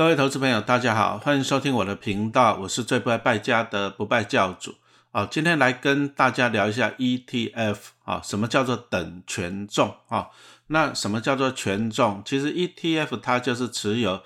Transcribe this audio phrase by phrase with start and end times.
[0.00, 4.76] 各位投资朋友，大家好，欢迎收听我的频道，我是最不爱败家的不败教主
[5.12, 5.28] 啊。
[5.30, 10.28] 今天来跟大家聊一下 ETF 啊，什么叫做等权重啊？
[10.68, 12.22] 那什么叫做权重？
[12.24, 14.22] 其实 ETF 它就是持有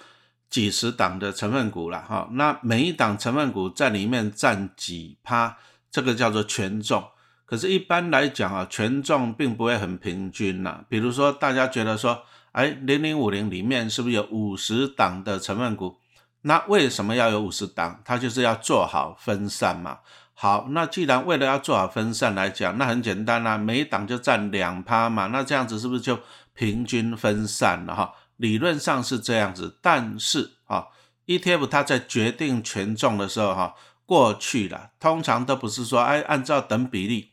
[0.48, 2.28] 几十档的成分股了哈。
[2.30, 5.58] 那每一档成分股在里面占几趴，
[5.90, 7.02] 这个叫做权重。
[7.44, 10.84] 可是，一般来讲啊，权重并不会很平均呐。
[10.88, 12.22] 比如说，大家觉得说，
[12.54, 15.98] 哎，零零五零里面是不是有五十档的成分股？
[16.42, 18.00] 那为什么要有五十档？
[18.04, 19.98] 它就是要做好分散嘛。
[20.34, 25.26] 好，那既然为了要做好分散来讲，那很简单啦，每一档就占两趴嘛。
[25.26, 26.20] 那这样子是不是就
[26.54, 28.12] 平均分散了哈？
[28.36, 30.86] 理论上是这样子，但是啊
[31.26, 33.74] ，ETF 它在决定权重的时候哈，
[34.06, 37.32] 过去了通常都不是说哎按照等比例。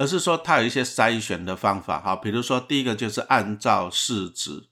[0.00, 4.64] 而是说它有一些筛选的方法，哈，比如说第一个就是按照市值，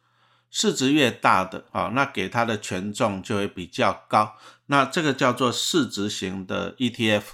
[0.51, 4.37] 市值越大的，啊，那给它的权重就会比较高，
[4.69, 7.25] 那这个叫做市值型的 ETF。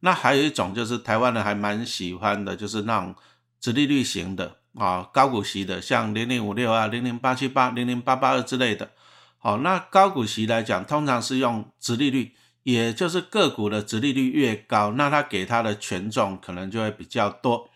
[0.00, 3.14] 那还有一种就是台湾人还蛮喜欢的，就是那种
[3.58, 8.90] 直利率型的，啊，高股息的，像零零五六啊、零零八七八、零零八八二之类的。
[9.38, 12.34] 好，那高股息来讲，通常是用直利率。
[12.70, 17.66] 也就是个股的值利率越高，那它给它的权重可能就会比较多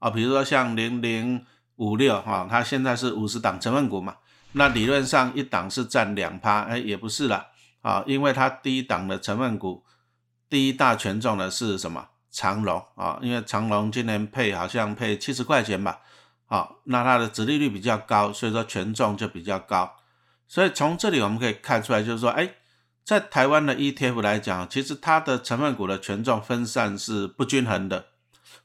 [0.00, 0.10] 啊。
[0.10, 4.16] 比如说像零零五六哈，它现在是五十档成分股嘛，
[4.54, 7.46] 那理论上一档是占两趴，哎，也不是啦
[7.82, 9.84] 啊，因为它第一档的成分股
[10.48, 12.08] 第一大权重的是什么？
[12.32, 16.00] 长隆啊，因为长隆今年配好像配七十块钱吧，
[16.46, 19.94] 好，那它的值利率比较高，所以说权重就比较高。
[20.48, 22.50] 所以从这里我们可以看出来，就是说，哎。
[23.10, 28.04] 在台湾的 ETF 来讲，其实它的成分股的权重分散是不均衡的。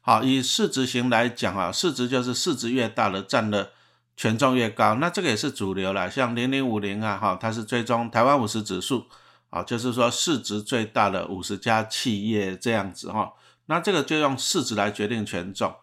[0.02, 3.72] 好，以市值型来讲啊，市值就是市值越大的占的
[4.16, 6.12] 权重越高，那这个也是主流了。
[6.12, 9.08] 像零零五零啊，哈，它是追踪台湾五十指数，
[9.50, 13.34] 啊，就是说市值最大的五十家企业这样子哈。
[13.66, 15.76] 那这个就用市值来决定权重。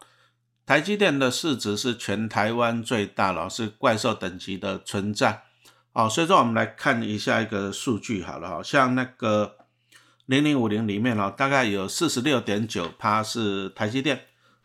[0.65, 5.43] 台积电的市值是全台湾最大了，是怪兽等级的存在。
[5.95, 9.57] 好，所以说我们来看一下一个数据好了，好像那个
[10.25, 14.21] 零零五零里面哦，大概有四十六点九趴是台积电。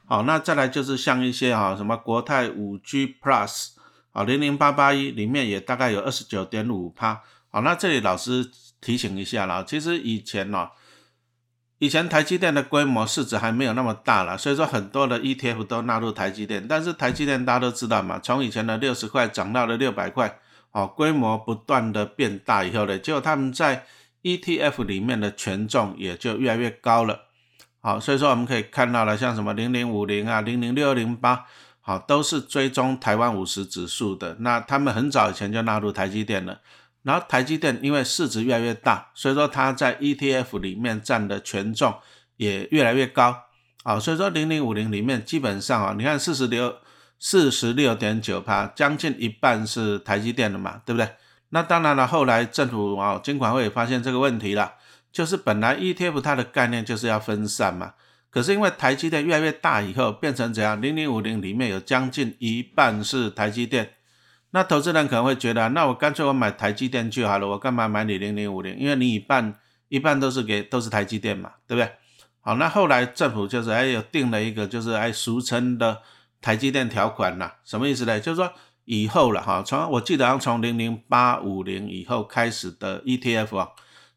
[0.06, 3.72] 好，那再来就是像一些啊什么国泰五 G Plus，
[4.12, 7.20] 啊零零八八一里面也大概有二十九点五趴。
[7.50, 8.50] 好，那这里老师
[8.80, 10.70] 提醒一下啦，其实以前呢，
[11.78, 20.38] 以前台积电的规模市值还没有那么大了，所以说很多的 ETF 都纳入台积电，但是台积电大家都知道嘛，从以前的六十块涨到了六百块。
[20.70, 23.86] 好，规模不断的变大以后呢，结果他们在
[24.22, 27.26] ETF 里面的权重也就越来越高了。
[27.80, 31.46] 好，所以说我们可以看到了，像什么零零五零啊、零零六零八，
[31.80, 34.36] 好，都是追踪台湾五十指数的。
[34.40, 36.60] 那他们很早以前就纳入台积电了。
[37.02, 41.94] 然后台积电因为市值越来越大，所以说它在 ETF 里面占的权重
[42.36, 43.44] 也越来越高。
[43.84, 46.76] 好，所以说零零五零里面基本上啊，你看四十六。
[47.18, 51.10] 四十六点九趴，将近一半是台积电的嘛，对不对？
[51.50, 54.74] 那当然了，后来政府啊，监管会发现这个问题了，
[55.10, 57.94] 就是本来 ETF 它的概念就是要分散嘛，
[58.30, 60.80] 可是因为台积电越来越大以后，变成怎样？
[60.80, 63.94] 零零五零里面有将近一半是台积电，
[64.50, 68.78] 那投资人可能会觉得，那我干脆我买台积电就好了，我干嘛买你零零五零？
[68.78, 69.54] 因为你一半
[69.88, 71.90] 一半都是给都是台积电嘛，对不对？
[72.42, 76.02] 好，那后来政府就是哎有定了一个就是哎俗称的。
[76.40, 78.20] 台积电条款呐，什么意思呢？
[78.20, 78.52] 就是说
[78.84, 83.68] 以后了哈，从我记得要从零零八五零以后开始的 ETF 啊，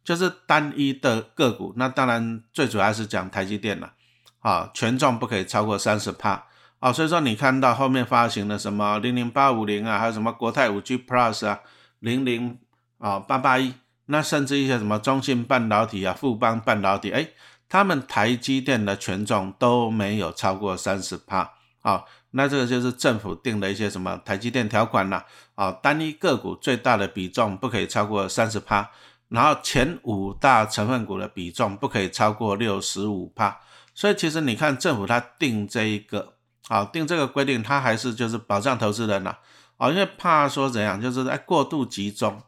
[0.04, 3.94] 就是单一的个股，那当然最主要是讲台积电了
[4.40, 6.46] 啊，权重不可以超过三十帕
[6.80, 11.60] 啊，所以说你看到后面发行的什么零零八五零啊，还有什么国泰五 G Plus 啊，
[12.00, 12.58] 零零
[12.98, 13.74] 啊八八一，
[14.06, 17.28] 那甚至一些什么中芯半导体啊、富邦半导体，哎，
[17.68, 21.56] 他们台积电的权重都没有超过三十帕。
[21.82, 25.26] 啊，那这个就是政府定的一些什么台积电条款啦。
[25.56, 28.90] 啊，单一个股最大的比重不可以超过三十趴，
[29.30, 33.60] 然后前五大成分股的比重不可以超过六十五趴。
[33.94, 36.34] 所以其实你看政府它定这一个，
[36.68, 39.36] 啊，定这个规定，它还是就是保障投资人呐。
[39.78, 42.42] 啊，因为怕说怎样，就是在过度集中。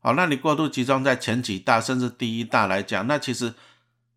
[0.00, 3.54] 好，那你过度集中在前几大甚至第一大来讲，那其实。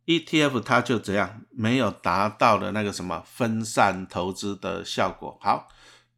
[0.09, 5.38] ETF 它就这样没有达到的那个什么分散投资的效果。
[5.39, 5.67] 好，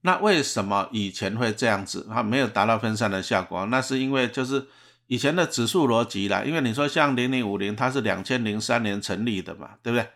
[0.04, 2.08] 那为什么以前会这样子？
[2.10, 4.66] 它没有达到分散的效果，那是因为就是
[5.08, 6.42] 以前的指数逻辑啦。
[6.46, 10.08] 因为你说像零零五零，它是两千零三年成立的嘛，对不对？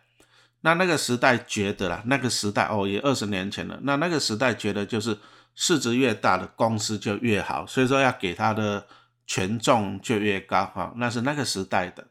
[0.62, 3.78] 那那个时代觉得啦，那个时代哦，也二十年前了。
[3.84, 5.20] 那那个时代觉得就是
[5.54, 8.88] 市值越大的公司就越好，所以说要给它的
[9.28, 12.08] 权重就越高哈，那是那个时代的。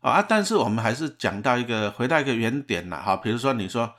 [0.00, 3.92] 啊，但是我们还是讲到一个回到一个原点了哈，比如说你说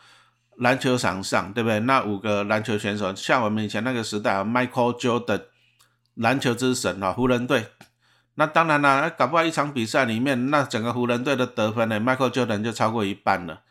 [0.57, 1.79] 篮球场上对不对？
[1.81, 5.43] 那五个篮球选手，像我们以前那个时代啊，Michael Jordan，
[6.15, 7.67] 篮球之神啊，湖人队。
[8.35, 13.61] 那当然啦，搞不好一场比赛里面，那整个湖人队的得分呢，Michael Jordan 就超过一半了。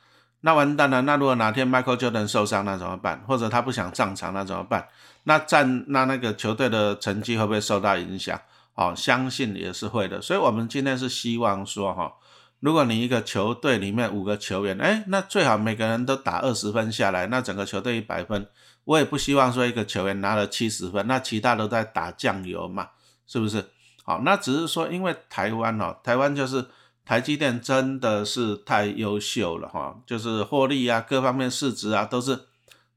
[0.40, 3.20] 那完蛋了，那如果哪天 Michael Jordan 受伤，那怎么办？
[3.26, 4.86] 或者他不想上场，那怎么办？
[5.24, 8.40] 那战那那个球队的成绩会不会受到影响？
[8.76, 10.22] 哦，相信也是会的。
[10.22, 12.12] 所以，我们今天是希望说，哈。
[12.60, 18.48] 如果你一个球队里面五个球员，哎，那最好每个人都打二十分下来，那整个球队一百分。
[18.84, 22.88] 我也不希望说一个球员拿了七十分，那其他都在打酱油嘛，
[23.26, 23.62] 是不是？
[24.04, 26.64] 好，那只是说，因为台湾哦，台湾就是
[27.04, 32.46] 台积电真的是太优秀了哈，就是获利啊，各方面市值啊都是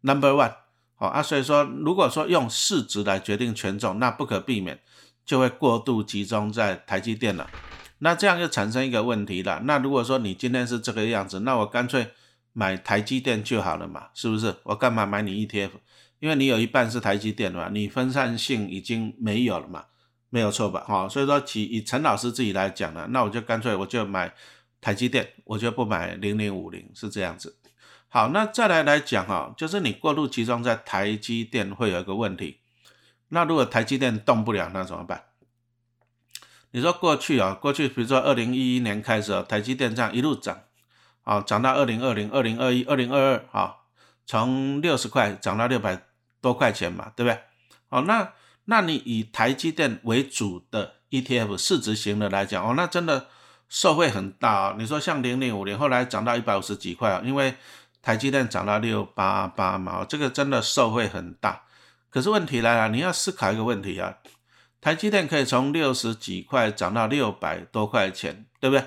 [0.02, 0.54] number one。
[0.96, 4.80] 好啊，所以说如果说用市值来决定权重，那不可避免
[5.30, 7.48] 就会过度集中在台积电了。
[8.00, 9.62] 那这样就产生一个问题了。
[9.66, 12.08] 那如果说你今天是这个样子，那我干脆
[12.52, 14.56] 买台积电就好了嘛，是不是？
[14.64, 15.70] 我干嘛买你 ETF？
[16.18, 19.86] 因为你有一半是台积电的嘛，你分散性已经没有了嘛，
[20.32, 20.84] 没有错吧？
[20.88, 24.34] 哈，所以说以以陈老师自己来讲呢，那我就干脆我就买
[24.82, 27.56] 台积电，我就不买零零五零，是这样子。
[28.08, 32.62] 好，那再来来讲哈，就是你过度集中在台积电会有一个问题。
[33.30, 35.24] 那如果台积电动不了，那怎么办？
[36.72, 40.62] 你说过去啊，过去比如说二零一一年开始，台积电这样一路涨，
[41.24, 43.76] 啊，涨到二零二零、二零二一、二零二二，啊，
[44.26, 46.06] 从六十块涨到六百
[46.42, 47.42] 多块钱嘛，对不对？
[47.90, 48.34] 哦，那
[48.66, 53.28] 那你以台积电为主的 ETF 市值型的来讲，哦，那真的
[53.68, 54.76] 受惠很大啊。
[54.78, 57.56] 你说像零零五零后来涨到一百五十几块啊，因为
[58.04, 61.64] 台积电涨到六八八嘛，这个真的受惠很大。
[62.10, 64.18] 可是问题来了，你要思考一个问题啊。
[64.82, 68.86] 台积电可以从六十几块涨到六百多块钱，对不对？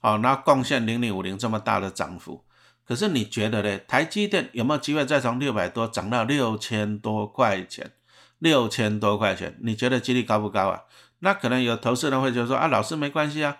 [0.00, 2.44] 好，那贡献零零五零这么大的涨幅，
[2.86, 3.78] 可是你觉得呢？
[3.86, 7.92] 台积电有没有机会再从六百多涨到六千多块钱？
[8.38, 10.82] 六千多块钱，你觉得几率高不高啊？
[11.18, 13.58] 那可能有投资人会觉得说啊，老师没关系啊，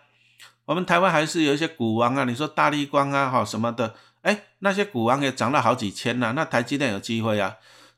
[0.65, 7.57] 我们台湾还是有一些股王啊，你说大力光啊，哈什么的，哎，那些股王也涨了好几千呢，那台积电有机会啊？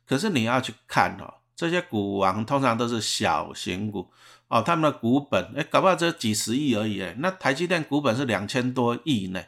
[0.09, 1.35] 可是你要去看哦。
[1.55, 4.09] 这些股王通常都是小型股
[4.47, 7.17] 哦，他们的股本哎，搞不好只有几十亿而已哎。
[7.19, 9.43] 那台积电股本是两千多亿呢，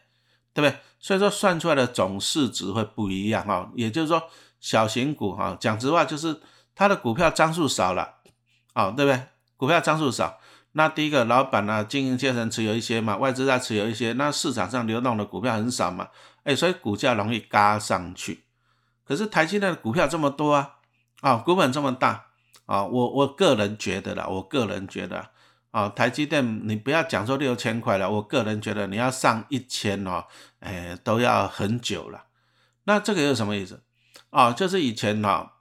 [0.53, 0.77] 对不对？
[0.99, 3.71] 所以说算出来的总市值会不一样哈。
[3.77, 4.21] 也就是说，
[4.59, 6.41] 小型股哈，讲实话就是
[6.75, 8.17] 它的股票张数少了，
[8.75, 9.23] 哦，对不对？
[9.57, 10.41] 股票张数少，
[10.73, 16.09] 那第一个老板呢，经营阶层持有一些嘛，外资在持有一些，那市场上流动的股票很少嘛，
[16.43, 18.43] 哎，所以股价容易嘎上去。
[19.11, 20.77] 可是台积电的股票这么多啊。
[21.21, 22.29] 啊，股本这么大
[22.65, 25.29] 啊，我我个人觉得啦，我个人觉得
[25.71, 30.25] 啊，台积电你不要讲说六千块了，我个人觉得你要上一千哦，
[30.61, 32.25] 哎，都要很久了。
[32.85, 33.83] 那这个有什么意思
[34.31, 34.53] 啊？
[34.53, 35.53] 就是以前哈，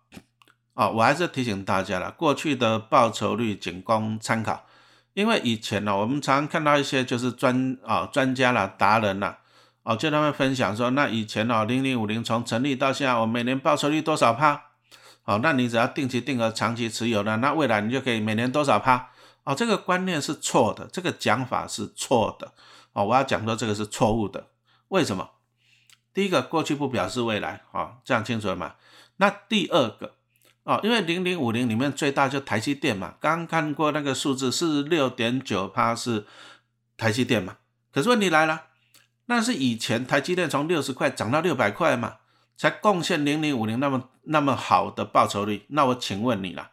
[0.76, 4.66] 啊，我还是提醒大家了，过去的报酬率仅供参考，
[5.14, 9.40] 因为以前呢，我们常常看到一些就是专啊专家啦、达人啦，
[9.90, 14.66] 哦，就他们分享说，那以前哦，零零五零从成立到现在，我每年报酬率多少趴？
[15.26, 19.10] 哦，那你只要定期定额长期持有的，那未来你就可以每年多少趴？
[19.46, 22.54] 哦，这个观念是错的，这个讲法是错的。
[22.94, 24.46] 哦，我要讲说这个是错误的。
[24.90, 25.32] 为什么？
[26.14, 28.76] 第一个，过去不表示未来，哦，这样清楚了吗？
[29.18, 30.14] 那第二个，
[30.66, 36.28] 哦，因为零零五零里面最大就台积电嘛，刚看过那个数字四十六点九趴是
[36.96, 37.58] 台积电嘛。
[37.92, 38.66] 可是问题来了，
[39.30, 42.18] 那是以前台积电从六十块涨到六百块嘛。
[42.60, 46.72] 才贡献零零五零那么那么好的报酬率，那我请问你了，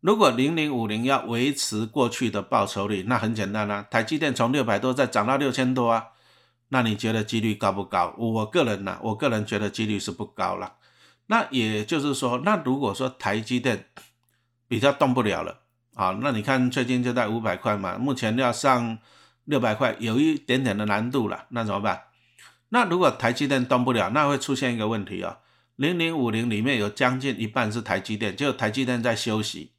[0.00, 6.06] 如果零零五零要维持过去的报酬率，那很简单啦，台积电从六百多再涨到六千多啊，
[6.70, 8.14] 那你觉得几率高不高？
[8.16, 10.76] 我个人呢，我个人觉得几率是不高了。
[11.26, 13.90] 那也就是说，那如果说台积电
[14.66, 15.58] 比较动不了了，
[15.96, 18.96] 啊，那你看最近就在五百块嘛，目前要上
[19.44, 22.04] 六百块有一点点的难度了，那怎么办？
[22.68, 25.38] 那如果台积电动不了，那会出现一个问题啊，
[25.76, 29.72] 零零五零里面有将近一半是台积电，就台积电在休息，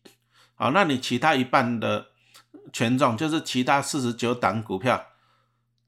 [0.55, 2.07] 好，那你其他一半的
[2.73, 5.07] 权重，就是其他四十九档股票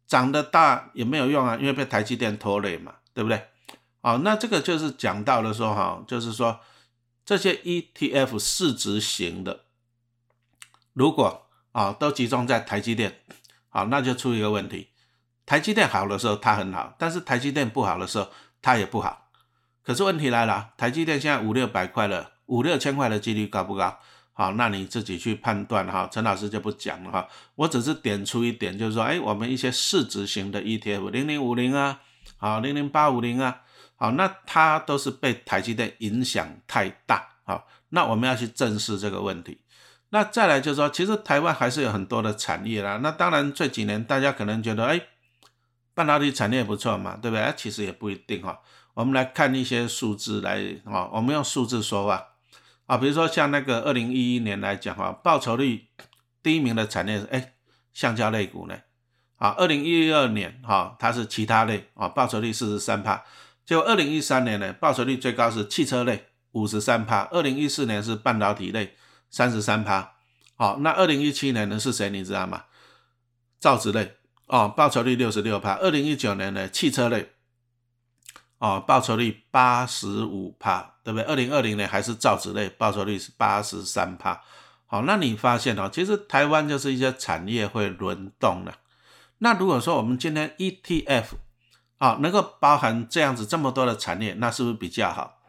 [0.07, 3.47] 涨得大也没有用啊，因为被台积电拖累嘛，对不对？
[4.01, 6.59] 好，那这个就是讲到了说哈，就是说
[7.25, 9.65] 这些 ETF 市值型的，
[10.93, 13.19] 如果啊都集中在台积电，
[13.73, 14.89] 好，那就出一个问题。
[15.47, 18.29] 台积电好的时候它很好，但是台积电不好的时候
[18.61, 19.31] 它也不好。
[19.81, 23.97] 可是问题来了，台积电现在五六百块了，五六千块的几率高不高？
[24.33, 31.99] 好，那你自己去判断哈，陈老师就不讲了哈，我只是点出一点，就是说，哎，我们一些市值型的 ETF，零零五零啊，
[32.37, 33.61] 好，零零八五零啊，
[33.95, 39.59] 好，那它都是被台积电影响太大，好，那我们要去正视这个问题。
[40.13, 45.01] 那再来就是说，其实台湾还是有很多的产业啦，那当然这几年大家可能觉得，哎，
[45.95, 47.51] 半导体产业不错嘛，对不对？
[47.57, 48.59] 其实也不一定哈。
[48.93, 52.23] 我们来看一些数字来，哈，我们用数字说话。
[52.85, 55.87] 啊，比如说像那个二零一一年来讲哈，报酬率
[56.43, 57.53] 第一名的产业是哎，
[57.91, 58.77] 橡胶类股呢。
[59.37, 63.23] 啊，二零一二年哈，它是其他类啊，报酬率四十三帕。
[63.65, 67.27] 就二零一三年呢，报酬率最高是汽车类五十三帕。
[67.31, 68.95] 二零一四年是半导体类
[69.33, 70.13] 三十三趴。
[70.55, 72.65] 好，那二零一七年呢是谁你知道吗？
[73.59, 75.73] 造纸类哦，报酬率六十六趴。
[75.77, 77.31] 二零一九年呢，汽车类。
[78.59, 81.25] 哦，报酬率八十五趴，对不对？
[81.25, 84.39] 二零二零年还是造纸类，报酬率是八十三趴。
[84.85, 88.75] 好，那你发现哦，其实台湾就是一些产业会轮动的。
[89.39, 91.25] 那如果说我们今天 ETF
[91.97, 95.41] 啊，能够包含这样子这么多的产业，那是不是比较好？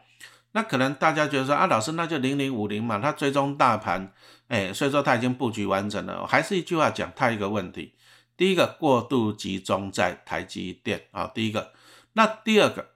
[0.55, 4.13] 那可能大家觉得说啊，老师那就零零五零嘛，它追踪大盘，
[4.47, 6.25] 哎，所以说它已经布局完整了。
[6.25, 7.93] 还是一句话讲，它一个问题，
[8.37, 11.73] 第一个过度集中在台积电啊，第一个，
[12.13, 12.91] 那第二个。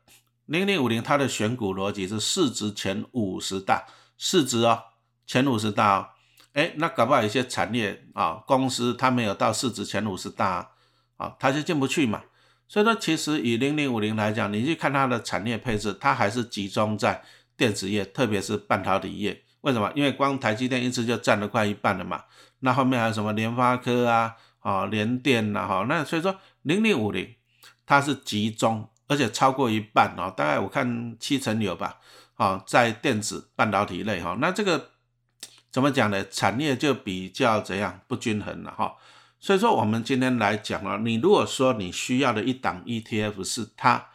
[0.46, 3.86] 零零五零，它的选股逻辑是市值前五十大，
[4.18, 4.82] 市值哦，
[5.28, 6.08] 前五十大哦，
[6.54, 10.72] 哎，那搞不好有些产业啊公司它没有到市值前五十大
[11.18, 12.24] 啊，它就进不去嘛。
[12.70, 17.24] 所以说，其实以零零五零来讲，你去看它的产业配置，它还是集中在
[17.60, 19.44] 电子业，特别是半导体业。
[19.62, 19.92] 为什么？
[19.94, 22.24] 因为光台积电一次就占了快一半了嘛。
[22.62, 27.36] 那后面还有什么联发科啊，啊联电呐，哈，那所以说零零五零
[27.86, 28.90] 它是集中。
[29.12, 31.98] 而且超过一半哦，大概我看七成有吧，
[32.36, 34.92] 啊，在电子半导体类哈，那这个
[35.72, 36.24] 怎么讲呢？
[36.30, 38.94] 产业就比较怎样不均衡了哈。
[39.40, 44.10] 所以说我们今天来讲啊，你如果说你需要的一档 ETF 是它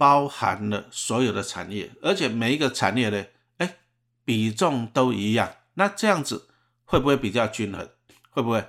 [0.00, 3.22] 包含了所有的产业，而且每一个产业呢，
[3.58, 3.76] 哎，
[4.24, 6.46] 比重都一样，那这样子
[6.86, 7.86] 会不会比较均衡？
[8.30, 8.64] 会不会？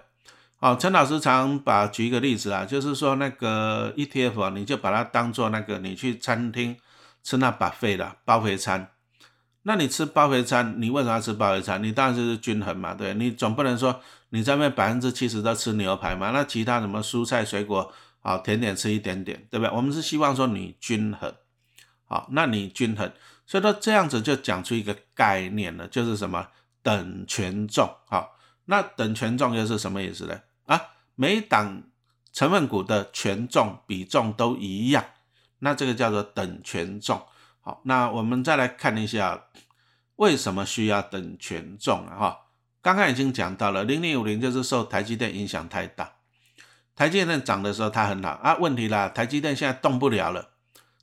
[0.59, 6.75] 哦，陈老师常把举一个例子啊，就是说那个 ETF 啊，你就把它当做那个你去餐厅
[7.23, 8.91] 吃那把费的包肥餐，
[9.61, 11.81] 那你吃包肥餐，你为什么要吃包肥餐？
[11.81, 19.75] 你当然就是均衡嘛，对，你总不能说你这边百分之七十都吃牛排嘛，那其他什么蔬菜水果好甜点吃一点点，对不对？
[19.75, 21.33] 我们是希望说你均衡，
[22.05, 23.11] 好，那你均衡，
[23.45, 26.47] 所以说这样子就讲出一个概念了，就是什么
[26.83, 30.39] 等权重，好，那等权重又是什么意思呢？
[30.67, 30.79] 啊，
[31.15, 31.83] 每档
[32.31, 35.03] 成分股的权重比重都一样，
[35.59, 37.21] 那这个叫做等权重。
[37.61, 39.47] 好，那我们再来看一下
[40.15, 42.15] 为什么需要等权重啊？
[42.15, 42.39] 哈，
[42.81, 46.13] 刚刚已经讲到了，零零五零就是受台积电影响太大，
[47.01, 50.49] 台积电涨的时候它很好啊，问题啦，台积电现在动不了了，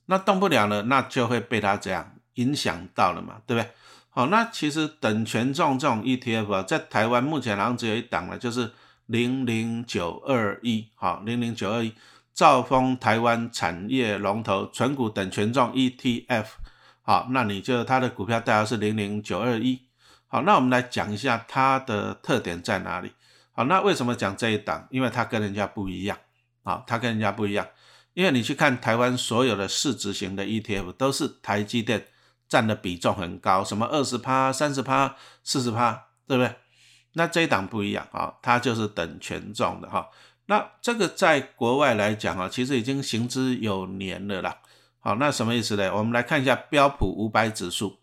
[0.06, 3.68] 那动不了了，那就会被它这样影响到了嘛，对不对？
[4.08, 8.72] 好，那其实等权重这种 ETF 啊，在台湾目前好像只有一档了，就是。
[9.08, 11.94] 零零九二一，好，零零九二一，
[12.34, 16.44] 兆丰台湾产业龙头纯股等权重 ETF，
[17.00, 19.80] 好，那你就它的股票代号是零零九二一，
[20.26, 23.12] 好，那我们来讲一下它的特点在哪里，
[23.58, 24.86] 好，那为什么讲这一档？
[24.88, 26.16] 因为它跟人家不一样，
[26.62, 27.66] 啊，它跟人家不一样，
[28.14, 32.06] 因为你去看台湾所有的市值型的 ETF 都是台积电
[32.48, 36.54] 占的比重很高，什么二十趴、三十趴、四十趴，对不对？
[37.14, 40.08] 那这一档不一样啊，它就是等权重的哈。
[40.46, 44.56] 那这个在国外来讲啊，其实已经行之有年了啦。
[45.00, 45.92] 好，那什么意思呢？
[45.96, 47.98] 我们来看一下标普五百指数，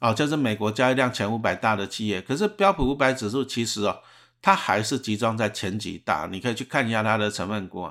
[0.00, 2.20] 哦，就是美国交易量前五百大的企业。
[2.20, 4.00] 可是标普五百指数其实哦，
[4.40, 7.90] 它还是集中在前几大，你可以去看一下它的成分股。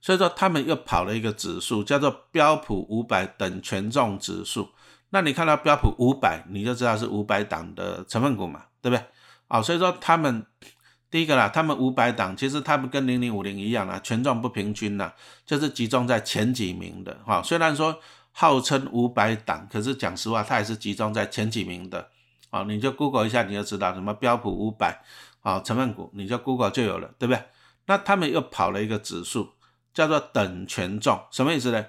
[0.00, 4.70] 所以说他们又跑了一个指数，叫做标普五百等权重指数。
[5.10, 9.04] 那你看到标普五百，你就知道是五百档的成分股嘛，对不对？
[9.46, 10.44] 啊，所以说他们
[11.10, 15.14] 第一个啦，他们五百档其实他们跟零零五零一样啦，权重不平均啦，
[15.46, 17.42] 就是集中在前几名的哈。
[17.42, 18.00] 虽然说
[18.32, 22.08] 号称五百档，可是讲实话，它也是集中在前几名的。
[22.52, 25.02] 啊，你就 Google 一下，你就知道什么标普五百
[25.40, 27.42] 啊成分股，你就 Google 就有了，对不对？
[27.86, 29.54] 那他们又跑了一个指数，
[29.92, 31.84] 叫做等权重，什么意思呢？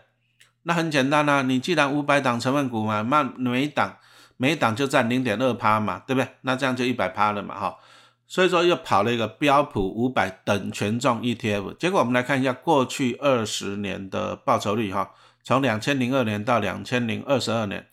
[0.64, 3.98] 那很简单啊，你既然五百档成分股嘛，那每档。
[4.36, 6.28] 每档就占零点二趴嘛，对不对？
[6.42, 7.78] 那这样就一百趴了嘛，哈。
[8.26, 15.12] 所以说又跑了一个标普五百等权重 ETF，结果我们来看一下过去二十年的报酬率，哈，
[15.44, 17.88] 从两千零二年到两千零二十二年，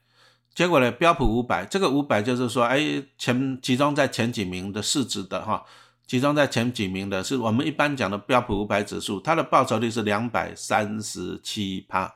[0.61, 5.65] 结果呢，标普五百这个五百就是说，哎，前集中在前几名的市值的哈，
[6.07, 12.15] 集中在前几名的是我们一般讲的标普五百指数，它的报酬率是两百三十七趴。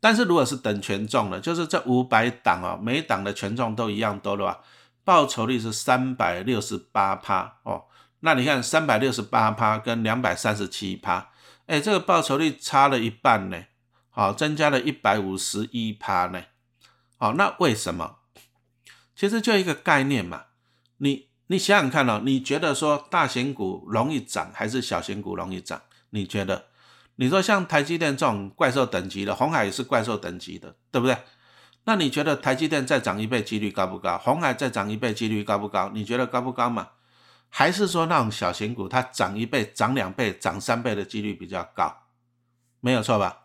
[0.00, 4.58] 但是如果是等权重的，就是这五百档啊，每档的权重都一样多的话，
[5.04, 7.84] 报酬率是三百六十八趴哦。
[8.18, 11.30] 那你看三百六十八趴跟两百三十七趴，
[11.66, 13.62] 哎，这个报酬率差了一半呢，
[14.10, 16.42] 好，增加了一百五十一趴呢。
[17.22, 18.16] 好，那为什么？
[19.14, 20.46] 其实就一个概念嘛，
[20.96, 25.82] 你你想想看哦，你觉得说大型股容易涨还是小型股容易涨？
[26.10, 26.64] 你觉得？
[27.14, 31.16] 你说像台积电这种怪兽等级的，红海也是怪兽等级的，对不对？
[31.84, 34.18] 那你觉得台积电再涨一倍几率高不高？
[34.18, 35.92] 红海再涨一倍几率高不高？
[35.94, 36.88] 你觉得高不高嘛？
[37.48, 41.98] 还是说那种小型股它涨一倍、涨两倍、涨三倍的几率比较高？
[42.80, 43.41] 没有错吧？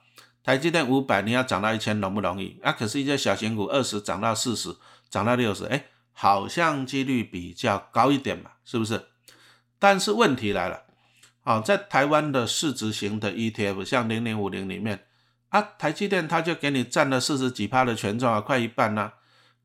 [0.48, 2.58] 台积电五百你要涨到一千容不容易？
[2.64, 4.74] 啊，可是一些小型股二十涨到四十，
[5.10, 9.08] 涨到六十，哎，好像几率比较高一点嘛，是不是？
[9.78, 10.84] 但是问题来了。
[11.42, 15.04] 好，在台湾的市值型的 ETF，像零零五零里面
[15.50, 19.12] 啊，台积电它就给你占了四十几趴的权重啊，快一半呐。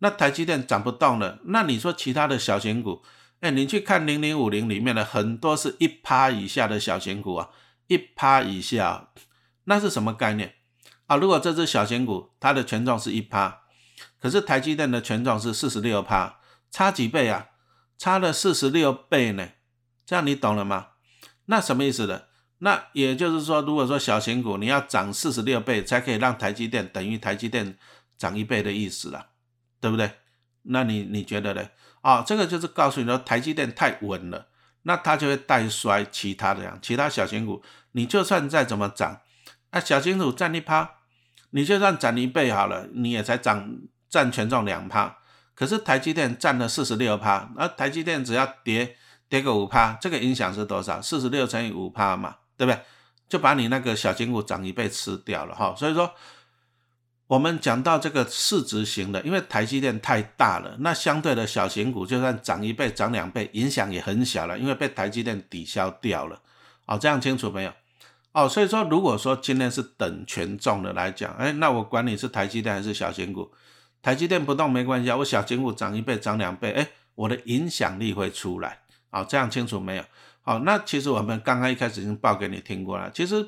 [0.00, 3.04] 那台积电涨不动了，那你说其他的小型股，
[3.38, 7.50] 哎，你去看零零五零里面的很多是一趴以下的小型股啊，
[7.86, 9.10] 一趴以下，
[9.66, 10.56] 那是什么概念
[11.06, 11.16] 啊？
[11.16, 13.62] 如果这只小型股它的权重是一趴，
[14.20, 16.40] 可是台积电的权重是四十六趴，
[16.70, 17.48] 差几倍啊？
[17.98, 19.50] 差了四十六倍呢，
[20.04, 20.88] 这样你懂了吗？
[21.46, 22.22] 那什么意思呢？
[22.58, 27.76] 那也就是说，如果说小型股你要涨四十六倍才可以让台积电等于台积电
[28.16, 29.30] 涨一倍的意思了，
[29.80, 30.10] 对不对？
[30.62, 31.68] 那你你觉得呢？
[32.02, 34.46] 啊，这个就是告诉你说台积电太稳了，
[34.82, 39.20] 那它就会带衰其他的呀，其他小型股，你就算再怎么涨，
[39.72, 40.88] 啊，小金股占一趴，
[41.50, 43.68] 你就算涨一倍好了，你也才涨
[44.08, 45.18] 占权重两趴，
[45.54, 48.96] 可是台积电占了四十六趴，而台积电只要跌。
[49.32, 51.00] 跌个五趴，这个影响是多少？
[51.00, 52.78] 四十六乘以五趴嘛，对不对？
[53.30, 55.74] 就把你那个小金股涨一倍吃掉了哈。
[55.74, 56.12] 所以说，
[57.28, 66.38] 我们讲到这个市值型的，因为台积电太大了，那相对的小型股就算涨一倍、涨两倍，影响也很小了，因为被台积电抵消掉了。
[66.84, 67.72] 哦，这样清楚没有？
[68.32, 73.52] 哦，所以说，如果说今天是等权重的来讲，哎，那我管你是台积电还是小型股，
[74.00, 78.78] 台积电不动没关系啊，我小型股涨一倍、涨两倍，哎，我的影响力会出来。
[79.10, 80.04] 好，这样清楚没有？
[80.40, 83.10] 好，那其实我们刚刚一开始已经报给你听过了。
[83.10, 83.46] 其实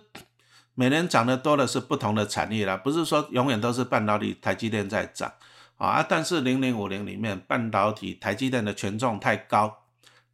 [0.75, 5.33] 每年涨得多的是不同的产业啦，不是说永远都是半导体、台积电在涨
[5.79, 6.05] 啊。
[6.07, 9.85] 但是零零五零里面半导体、台积电的权重太高，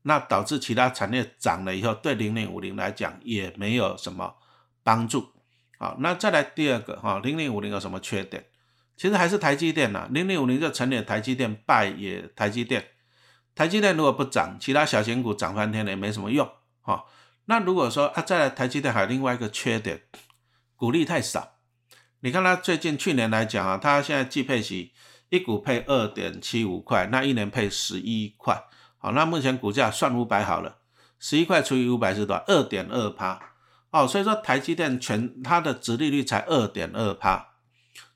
[0.02, 4.34] 那导致其他产业涨了以后，对零零五零来讲也没有什么
[4.82, 5.32] 帮助。
[5.78, 8.46] 好，那再来第二个哈，零零五零有什么缺点？
[8.96, 12.84] 其实还是台积电呐，零零五零就成了台积电，败也台积电。
[13.54, 16.46] 台积电如果不涨，其他小型股涨翻天了也没什么用
[16.82, 17.04] 哈。
[17.46, 20.02] 那如果说啊，再来台积电还有另外一个缺点，
[20.76, 21.56] 股利太少。
[22.20, 24.92] 你看它最近去年来讲啊，它现在季配息
[25.30, 28.62] 一股配二点七五块，那一年配十一块。
[28.98, 30.76] 好，那目前股价算五百好了，
[31.18, 32.44] 十一块除以五百是多少？
[32.46, 33.49] 二点二趴。
[33.90, 37.48] 哦，所以说台积电全它的值利率才二点二趴。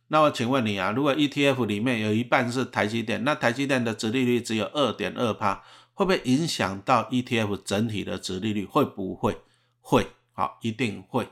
[0.09, 8.65] 那我请问你啊，如果 ETF 里面有一半是台积电，那台积电的殖利率只有二点二趴，会不会影响到 ETF 整体的殖利率？
[8.65, 9.39] 会不会？
[9.81, 11.29] 会，好，一定会。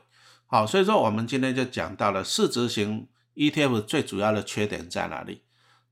[0.47, 5.43] 好，所以说我们今天就讲到了市值型 ETF 最主要的缺点在哪里？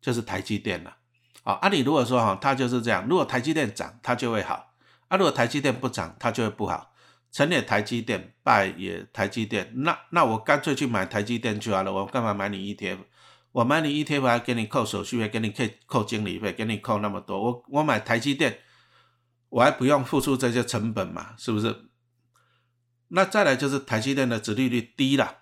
[0.01, 0.97] 就是台积电了。
[1.45, 4.73] 好，啊，你如果说哈，它就是这样，如果台积电涨，它就会好；
[5.09, 6.90] 啊，如果台积电不涨，它就会不好。
[7.33, 9.73] 成也台积电，败也台积电。
[9.77, 11.93] 那那我干脆去买台积电就好了。
[11.93, 12.99] 我干嘛买你 ETF？
[13.53, 17.41] 我买你 ETF 还给你扣手续费，给你扣扣经理费，给你扣那么多。
[17.43, 18.59] 我我买台积电，
[19.49, 21.35] 我还不用付出这些成本嘛？
[21.37, 21.87] 是不是？
[23.09, 25.39] 那再来就是台积电的殖利率低了。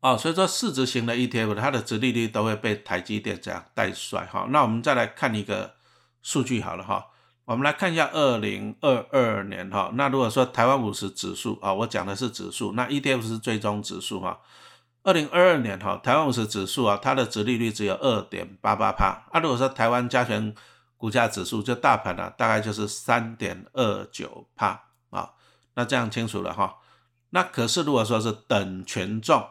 [0.00, 4.46] 哦，所以说市值型的 ETF 它的殖利率都会被台积电这样带衰哈。
[4.50, 5.74] 那我们再来看一个
[6.22, 7.06] 数据好了哈。
[7.46, 14.40] 我们来看一下二零二二年哈，那如果说台湾五十指数啊，我讲的是指数，那 ETF 是最终指数哈。
[15.04, 19.28] 二零二二年哈，台湾五十指数啊，它的值利率只有二点八八帕。
[19.30, 20.52] 啊，如果说台湾加权
[20.96, 25.30] 股价指数就大盘了，大概就是三点二九帕啊。
[25.76, 26.78] 那这样清楚了哈。
[27.30, 29.46] 那可是如果说是等权重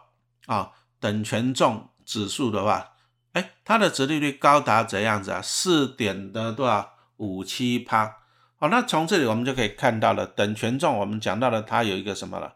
[0.48, 2.92] 啊，等权重指数的话，
[3.32, 5.42] 哎，它的值利率高达怎样子啊？
[5.42, 6.95] 四点的多少？
[7.18, 8.18] 五七趴，
[8.58, 12.56] 好，那从这里我们就可以看到了，等权重我们讲到了它有一个什么了？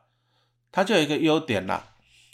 [0.72, 1.84] 它就有一个优点啦，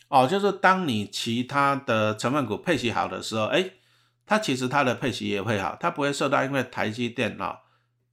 [0.10, 3.72] 哦，就是当你其他的成分股配息好的时候，哎，
[4.26, 7.60] 它其实它的配息也会好，它不会受到因为台积电啊，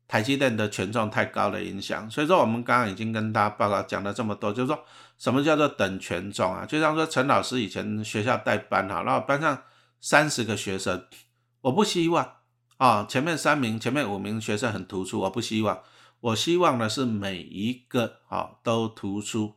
[0.07, 2.09] 台积电的权重太高的影响。
[2.11, 4.85] 所以说我们刚刚已经跟大家报告讲了这么多，就是说
[5.19, 6.65] 什么叫做等权重啊？
[6.65, 9.63] 就像说陈老师以前学校带班哈，然后班上
[10.01, 11.05] 三十个学生，
[11.63, 12.37] 我不希望
[12.85, 15.81] 啊前面三名、前面五名学生很突出，我不希望，
[16.21, 19.55] 我希望的是每一个啊都突出，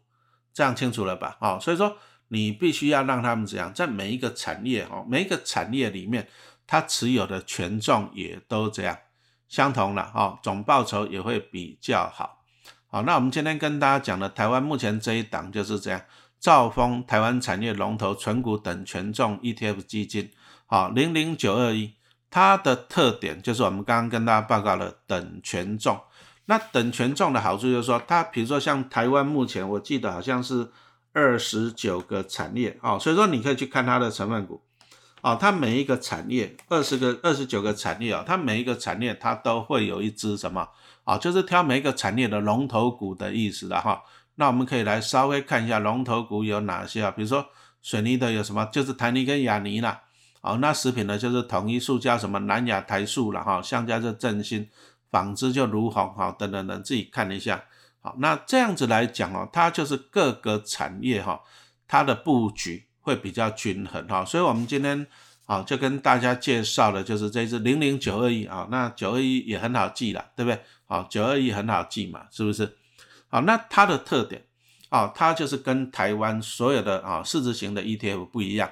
[0.54, 1.38] 这样清楚了吧？
[1.40, 1.98] 啊，所以说。
[2.30, 6.28] 你必须要让他们怎样，在每一个产业哦，每一个产业里面，
[6.66, 8.98] 它持有的权重也都这样
[9.48, 12.44] 相同了哦，总报酬也会比较好。
[12.88, 16.02] 好，那我们今天跟大家讲的台湾目前这一档就是这样，
[16.40, 20.32] 兆丰台湾产业龙头纯股等权重 ETF 基金，
[20.66, 21.94] 好，零零九二一，
[22.30, 26.00] 它的特点就是我们刚刚跟大家报告的等权重。
[26.46, 30.72] 那等权重的好处就是说，它比如说像台湾目前，我记得好像是。
[31.18, 34.62] 二十九个产业哦，所以说你可以去看它的成分股
[35.22, 40.68] 哦，它每一个产业二十个二十九个产业哦，它每一个产业它都会有一只什么
[41.06, 44.04] 啊，就是挑每一个产业的龙头股的意思的哈。
[44.36, 47.46] 那我们可以来稍微看一下龙头股有哪些啊，比如说
[47.82, 50.02] 水泥的有什么，就是台泥跟亚泥啦，
[50.46, 54.70] 哦，那食品呢就是统一塑胶什么南亚台塑了哈，橡胶就振兴，
[55.10, 57.64] 纺织就如虹哈，等等等，自己看一下。
[58.02, 61.42] 好，那这样子来讲哦，它就是各个产业哈，
[61.88, 65.08] 它的布局会比较均衡哈，所以我们今天
[65.48, 70.62] 啊就跟大家介绍的就是这只零零九二一啊，那九二一也很好记了，对不对？
[70.86, 72.78] 好，九二一很好记嘛，是不是？
[73.28, 74.46] 好，那它的特点
[74.90, 78.70] 啊，它就是跟台湾所有的啊市值型的 ETF 不一样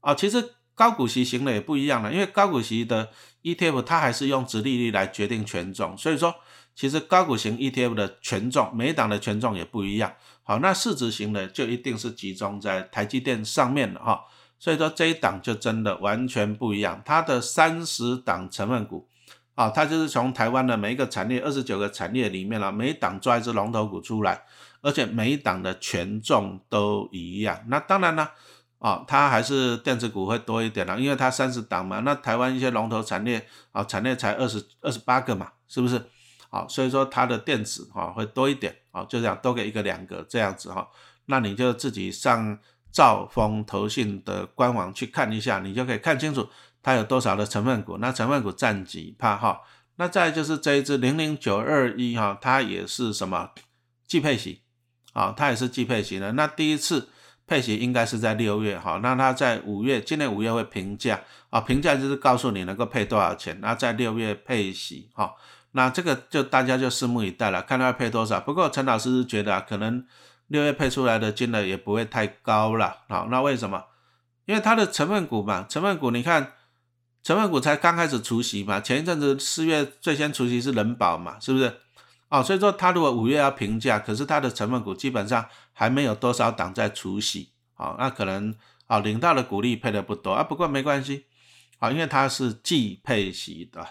[0.00, 3.10] 啊，其实高股息型的也不一样了，因为高股息的
[3.42, 6.34] ETF 它还是用直利率来决定权重，所以说。
[6.74, 10.10] 其实高股型 ETF 的权重，每一档的权重也不一样。
[10.42, 14.24] 好，那市值型的就一定是集中在台积电上面了哈。
[14.58, 17.02] 所以说这一档就真的完全不一样。
[17.04, 19.06] 它的三十档成分股，
[19.54, 24.42] 啊，它就是从台湾的每一个产业，二十九个产业里面了，每一档抓一只龙头股出来，
[24.80, 27.62] 而且每一档的权重都一样。
[27.68, 28.26] 那当然呢，
[28.82, 32.00] 啊，它还是电子股会多一点了，因为它三十档嘛。
[32.00, 36.02] 那台湾一些龙头产业，啊，产业才二十二十八个嘛，是不是？
[36.50, 40.86] 好，所以说它的电子哈会多一点，好，就这样多给一个两个这样子哈，
[41.26, 42.58] 那你就自己上
[42.90, 46.48] 兆丰投信的官网去看一下，你就可以看清楚
[46.82, 49.60] 它有多少的成分股，那成分股占几帕哈，
[49.96, 53.50] 那再就是这一只零零九二一哈，它也是什么
[54.06, 54.58] 季配型，
[55.12, 57.08] 啊，它也是季配型的，那第一次
[57.46, 65.34] 配息应该是在六月哈，那它在五月，今年五月会评价啊，评价就是告诉你能够配多少钱，那在六月配息哈。
[65.72, 68.38] 那这个就大家就拭目以待了，看他要配多少。
[68.40, 70.04] 不过陈老师觉得可能
[70.48, 72.98] 六月配出来的金额也不会太高了。
[73.08, 73.84] 好，那为什么？
[74.44, 76.52] 因为它的成分股嘛，成分股你看，
[77.22, 81.76] 成分股才刚开始除息嘛，前一阵子四月最先除息是人保嘛，是不是？
[82.32, 88.54] 哦，所以说它如果五月要评价，可是它的成分股基本上还没有多少档在除息，好，那可能
[88.86, 91.26] 啊领到的股利配的不多啊，不过没关系，
[91.78, 93.86] 好，因为它是季配息的。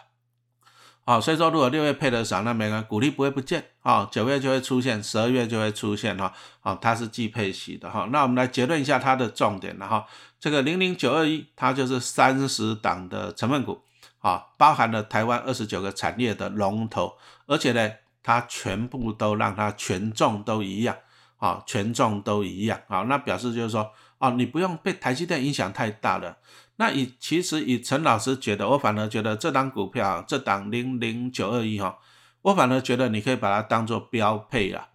[1.04, 6.34] 好，所以说如果六月配的少，那没关系，股利不会不见啊，九月就会出现，十二月就会出现哈。
[6.62, 8.08] 好，它是季配息的哈。
[8.12, 10.08] 那我们来结论一下它的重点了哈。
[10.40, 13.84] 这个零零九二一，它就是三十档的成分股
[14.18, 17.14] 啊，包含了台湾二十九个产业的龙头，
[17.46, 17.92] 而且呢，
[18.24, 20.96] 它全部都让它权重都一样
[21.38, 23.02] 啊，权重都一样啊。
[23.04, 26.38] 那表示就是说，哦，你不用被台积电影响太大了。
[26.78, 31.98] 那以其实以陈老师觉得，我反而觉得这档股票，这档零零九二一哈，
[32.42, 34.88] 我反而觉得你可以把它当做标配了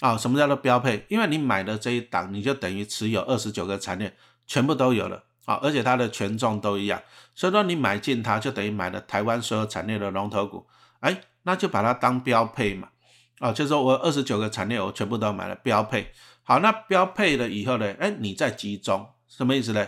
[0.00, 0.16] 啊。
[0.16, 1.06] 什么叫做标配？
[1.08, 7.00] 因为你买的这一档，你就等于持有二十九个产业，全部都有了啊，而且它的权重都一样，
[7.34, 10.66] 所以说你买进它，就等于买了台湾所有产业的龙头股，
[11.00, 12.88] 哎，那就把它当标配嘛
[13.38, 16.10] 啊，就是说我二十九个产业我全部都买了标配，
[16.42, 19.86] 好，那标配了以后呢，哎，你再集中，什么意思呢？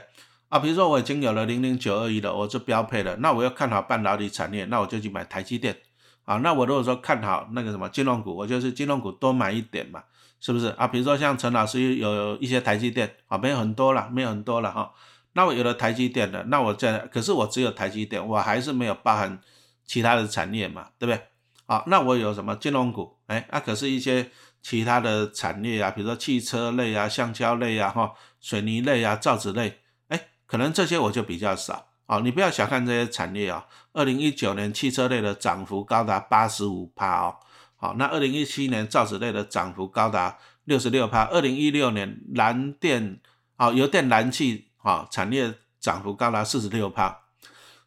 [0.49, 3.17] 啊，比如说我已经有了零零九二一了，我就标配了。
[3.17, 5.77] 那我要看好半导体产业，那我就去买台积电。
[6.25, 10.03] 啊，那我如果说看好那个什么金融股，我就是金融股多买一点嘛，
[10.41, 10.67] 是不是？
[10.77, 14.93] 啊，比如说像陈老师有一些台积电，啊，没有很多了，没有很多了哈。
[15.33, 19.41] 那我有了台积电的，那我在，可是我只有台积电，我还是没有包含
[19.91, 21.21] 其他的产业嘛，对不对？
[21.67, 23.19] 好，那我有什么金融股？
[23.27, 24.31] 哎，那可是一些
[24.63, 29.81] 其他的产业啊，比如说汽车类啊、橡胶类啊、哈、水泥类啊、造纸类。
[30.47, 33.67] 可能这些我就比较少啊，你不要小看这些产业啊。
[33.93, 37.37] 二零一九年汽车类的涨幅高达八十五趴哦，
[37.77, 43.21] 好，那二零一七年造纸类的涨幅高达六十六趴，二零一六年燃电
[43.57, 47.17] 啊油电燃气啊产业涨幅高达四十六趴，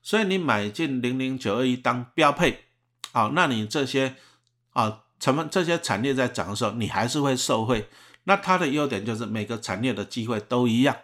[0.04, 2.66] 所以你买进零零九二一当标配，
[3.14, 4.16] 好，那你这些
[4.74, 7.90] 啊成分这些产业在涨的时候，你还是会受惠。
[8.26, 10.96] 那它的优点就是每个产业的机会都一样。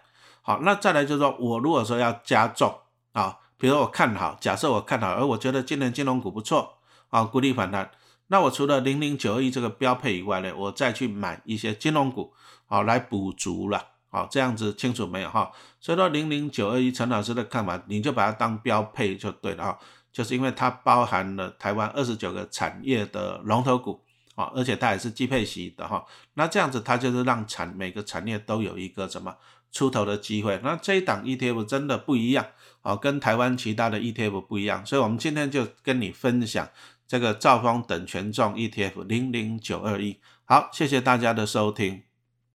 [0.42, 2.74] 好，那再来就是说我如果说要加重
[3.14, 7.90] 啊，比如我看好，假设我看好，而我觉得今年金融股不错啊，股利反弹，
[8.28, 12.34] 那我除了零零九二一这个标配以外呢，我再去买一些金融股，
[12.66, 13.88] 好来补足了。
[14.12, 15.52] 好，这样子清楚没有哈？
[15.80, 19.80] 所以说零零九二一陈老师的看法，你就把它当标配就对了哈，
[20.12, 24.02] 就是因为它包含了台湾二十九个产业的龙头股
[24.34, 26.04] 啊，而且它也是基配息的哈。
[26.34, 29.36] 那这样子它就是让产每个产业都有一个什么
[29.72, 30.60] 出头的机会。
[30.64, 32.44] 那这一档 ETF 真的不一样
[32.82, 36.68] 啊，跟台湾其他的 ETF 不一样，所以我们今天就跟你分享
[37.08, 40.20] 这个兆丰等权重 ETF 零零九二一。
[40.46, 42.09] 好，谢谢大家的收听。